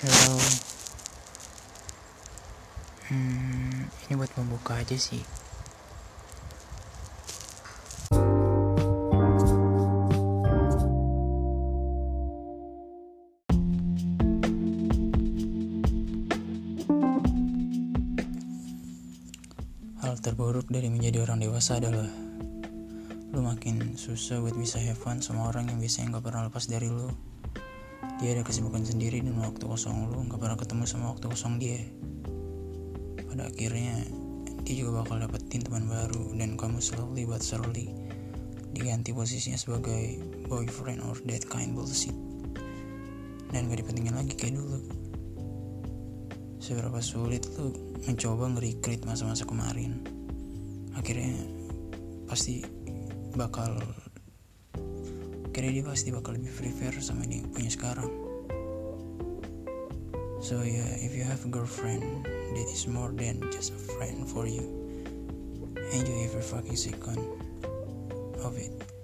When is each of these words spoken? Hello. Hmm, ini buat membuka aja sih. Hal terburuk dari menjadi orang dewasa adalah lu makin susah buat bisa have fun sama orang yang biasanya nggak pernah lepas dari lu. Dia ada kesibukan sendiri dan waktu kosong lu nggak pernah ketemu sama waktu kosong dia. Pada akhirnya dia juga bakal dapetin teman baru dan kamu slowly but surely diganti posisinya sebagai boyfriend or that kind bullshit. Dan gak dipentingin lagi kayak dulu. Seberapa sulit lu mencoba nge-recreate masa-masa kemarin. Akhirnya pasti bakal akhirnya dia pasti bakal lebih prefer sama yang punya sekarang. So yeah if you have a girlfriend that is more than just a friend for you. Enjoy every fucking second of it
Hello. 0.00 0.40
Hmm, 3.12 3.84
ini 4.08 4.12
buat 4.16 4.32
membuka 4.40 4.80
aja 4.80 4.96
sih. 4.96 5.20
Hal 20.00 20.16
terburuk 20.24 20.72
dari 20.72 20.88
menjadi 20.88 21.28
orang 21.28 21.44
dewasa 21.44 21.76
adalah 21.76 22.08
lu 23.36 23.44
makin 23.44 24.00
susah 24.00 24.40
buat 24.40 24.56
bisa 24.56 24.80
have 24.80 24.96
fun 24.96 25.20
sama 25.20 25.52
orang 25.52 25.68
yang 25.68 25.76
biasanya 25.76 26.16
nggak 26.16 26.24
pernah 26.24 26.48
lepas 26.48 26.64
dari 26.72 26.88
lu. 26.88 27.12
Dia 28.20 28.36
ada 28.36 28.44
kesibukan 28.44 28.84
sendiri 28.84 29.24
dan 29.24 29.36
waktu 29.40 29.64
kosong 29.64 30.12
lu 30.12 30.24
nggak 30.28 30.40
pernah 30.40 30.56
ketemu 30.56 30.84
sama 30.88 31.12
waktu 31.12 31.28
kosong 31.28 31.56
dia. 31.60 31.80
Pada 33.28 33.48
akhirnya 33.48 34.04
dia 34.64 34.74
juga 34.86 35.02
bakal 35.04 35.20
dapetin 35.24 35.64
teman 35.64 35.88
baru 35.88 36.36
dan 36.36 36.54
kamu 36.56 36.80
slowly 36.84 37.24
but 37.24 37.40
surely 37.40 37.88
diganti 38.70 39.10
posisinya 39.10 39.58
sebagai 39.58 40.22
boyfriend 40.46 41.02
or 41.04 41.18
that 41.26 41.44
kind 41.48 41.74
bullshit. 41.74 42.14
Dan 43.50 43.66
gak 43.66 43.82
dipentingin 43.82 44.14
lagi 44.14 44.38
kayak 44.38 44.62
dulu. 44.62 44.78
Seberapa 46.62 47.02
sulit 47.02 47.50
lu 47.58 47.74
mencoba 48.06 48.46
nge-recreate 48.54 49.04
masa-masa 49.08 49.42
kemarin. 49.42 50.06
Akhirnya 50.94 51.34
pasti 52.30 52.62
bakal 53.34 53.74
akhirnya 55.50 55.82
dia 55.82 55.84
pasti 55.84 56.14
bakal 56.14 56.38
lebih 56.38 56.54
prefer 56.54 56.94
sama 57.02 57.26
yang 57.26 57.50
punya 57.50 57.70
sekarang. 57.74 58.10
So 60.38 60.62
yeah 60.62 60.94
if 61.02 61.12
you 61.18 61.26
have 61.26 61.42
a 61.42 61.50
girlfriend 61.50 62.24
that 62.24 62.68
is 62.70 62.86
more 62.86 63.10
than 63.10 63.42
just 63.50 63.74
a 63.74 63.80
friend 63.98 64.24
for 64.30 64.46
you. 64.46 64.64
Enjoy 65.90 66.22
every 66.22 66.46
fucking 66.46 66.78
second 66.78 67.18
of 68.46 68.54
it 68.54 68.99